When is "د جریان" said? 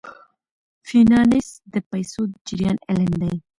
2.29-2.77